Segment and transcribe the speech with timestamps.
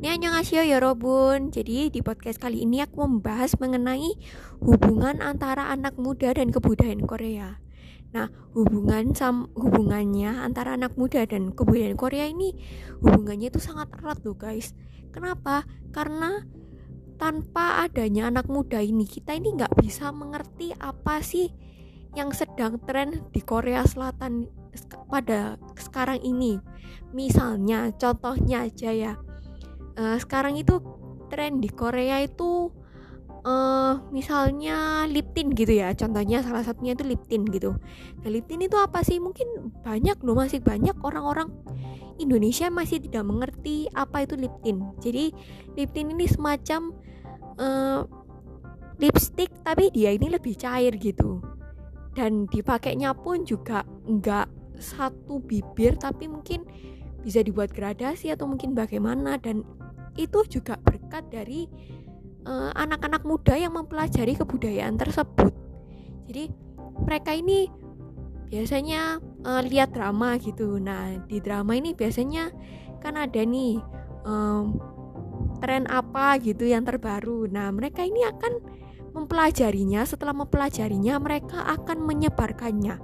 [0.00, 1.52] Ini annyeonghaseyo yorobun.
[1.52, 4.16] Jadi di podcast kali ini aku membahas mengenai
[4.64, 7.60] hubungan antara anak muda dan kebudayaan Korea.
[8.16, 12.56] Nah, hubungan sam hubungannya antara anak muda dan kebudayaan Korea ini
[13.04, 14.72] hubungannya itu sangat erat loh, guys.
[15.12, 15.68] Kenapa?
[15.92, 16.48] Karena
[17.20, 21.52] tanpa adanya anak muda ini kita ini nggak bisa mengerti apa sih
[22.16, 24.48] yang sedang tren di Korea Selatan
[25.12, 26.56] pada sekarang ini.
[27.12, 29.12] Misalnya, contohnya aja ya
[29.96, 30.78] uh, sekarang itu
[31.30, 32.74] tren di Korea itu
[33.44, 35.92] uh, misalnya lip tint gitu ya.
[35.96, 37.76] Contohnya salah satunya itu lip tint gitu.
[38.20, 39.18] Nah lip tint itu apa sih?
[39.22, 41.48] Mungkin banyak loh masih banyak orang-orang
[42.20, 44.80] Indonesia masih tidak mengerti apa itu lip tint.
[45.00, 45.32] Jadi
[45.78, 46.92] lip tint ini semacam
[47.56, 48.04] uh,
[49.00, 51.40] lipstick tapi dia ini lebih cair gitu.
[52.12, 56.64] Dan dipakainya pun juga enggak satu bibir tapi mungkin
[57.20, 59.40] bisa dibuat gradasi atau mungkin bagaimana.
[59.40, 59.64] Dan
[60.20, 61.64] itu juga berkat dari
[62.44, 65.52] eh, anak-anak uh, muda yang mempelajari kebudayaan tersebut.
[66.28, 66.52] Jadi
[67.00, 67.66] mereka ini
[68.50, 70.76] biasanya uh, lihat drama gitu.
[70.82, 72.50] Nah di drama ini biasanya
[73.00, 73.80] kan ada nih
[74.26, 74.76] um,
[75.62, 77.46] tren apa gitu yang terbaru.
[77.48, 78.52] Nah mereka ini akan
[79.14, 80.02] mempelajarinya.
[80.02, 82.98] Setelah mempelajarinya mereka akan menyebarkannya.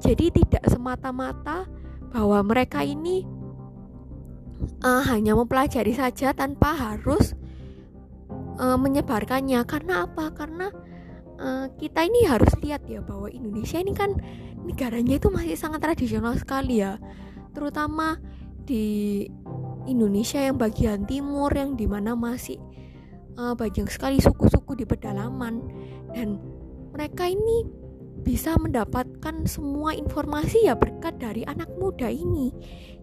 [0.00, 1.68] Jadi tidak semata-mata
[2.10, 3.22] bahwa mereka ini
[4.84, 7.34] uh, hanya mempelajari saja tanpa harus
[8.60, 9.64] uh, menyebarkannya.
[9.64, 10.32] Karena apa?
[10.32, 10.68] Karena
[11.40, 14.16] uh, kita ini harus lihat ya bahwa Indonesia ini kan
[14.64, 17.00] negaranya itu masih sangat tradisional sekali ya.
[17.56, 18.20] Terutama
[18.64, 19.26] di
[19.88, 22.60] Indonesia yang bagian timur yang di mana masih
[23.40, 25.64] uh, banyak sekali suku-suku di pedalaman.
[26.12, 26.38] Dan
[26.92, 27.79] mereka ini
[28.20, 32.52] bisa mendapatkan semua informasi ya berkat dari anak muda ini.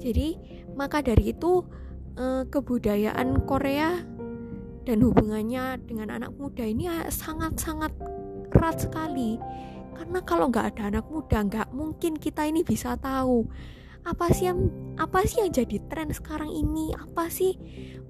[0.00, 0.34] Jadi,
[0.74, 1.62] maka dari itu
[2.18, 4.02] eh, kebudayaan Korea
[4.82, 7.94] dan hubungannya dengan anak muda ini sangat-sangat
[8.52, 9.38] erat sekali.
[9.92, 13.46] Karena kalau nggak ada anak muda, nggak mungkin kita ini bisa tahu
[14.02, 14.66] apa sih yang
[14.98, 17.54] apa sih yang jadi tren sekarang ini apa sih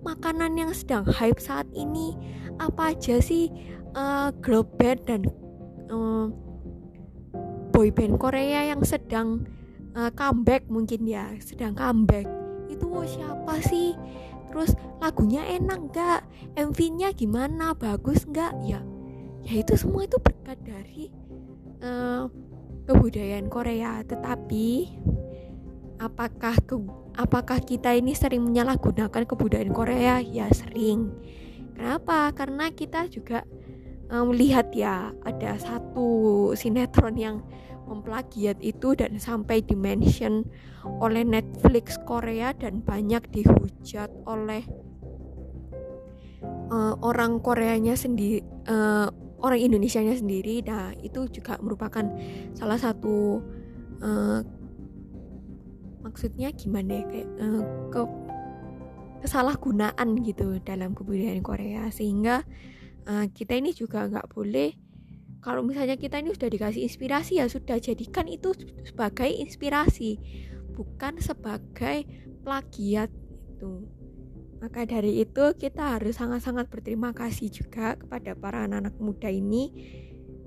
[0.01, 2.17] makanan yang sedang hype saat ini
[2.57, 3.53] apa aja sih
[3.93, 5.21] uh, girl band dan
[5.93, 6.33] uh,
[7.83, 9.43] boyband Korea yang sedang
[9.99, 12.31] uh, comeback mungkin ya sedang comeback.
[12.71, 13.99] Itu oh, siapa sih?
[14.55, 16.21] Terus lagunya enak nggak?
[16.55, 17.75] MV-nya gimana?
[17.75, 18.55] Bagus nggak?
[18.63, 18.79] Ya
[19.43, 21.11] ya itu semua itu berkat dari
[21.83, 22.31] uh,
[22.87, 23.99] kebudayaan Korea.
[24.07, 24.67] Tetapi
[25.99, 26.79] apakah ke,
[27.19, 30.23] apakah kita ini sering menyalahgunakan kebudayaan Korea?
[30.23, 31.11] Ya sering.
[31.75, 32.31] Kenapa?
[32.31, 33.43] Karena kita juga
[34.13, 37.41] melihat ya ada satu sinetron yang
[37.93, 40.49] memplagiat itu dan sampai dimention
[40.83, 44.65] oleh Netflix Korea dan banyak dihujat oleh
[46.73, 50.65] uh, orang Koreanya sendiri uh, orang Indonesia-nya sendiri.
[50.65, 52.07] Nah itu juga merupakan
[52.57, 53.43] salah satu
[54.01, 54.41] uh,
[56.03, 58.03] maksudnya gimana ya kayak uh, ke
[59.23, 61.87] kesalahgunaan gitu dalam kebudayaan Korea.
[61.93, 62.43] Sehingga
[63.07, 64.92] uh, kita ini juga nggak boleh
[65.43, 68.55] kalau misalnya kita ini sudah dikasih inspirasi ya sudah jadikan itu
[68.87, 70.23] sebagai inspirasi
[70.73, 72.07] bukan sebagai
[72.47, 73.11] plagiat
[73.63, 73.87] itu.
[74.63, 79.75] Maka dari itu kita harus sangat-sangat berterima kasih juga kepada para anak-anak muda ini.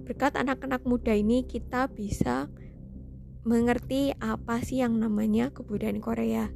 [0.07, 2.47] Berkat anak-anak muda ini kita bisa
[3.44, 6.47] mengerti apa sih yang namanya kebudayaan Korea.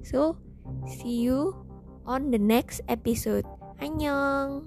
[0.00, 0.40] So
[0.88, 1.52] see you
[2.08, 3.44] on the next episode.
[3.76, 4.64] Annyeong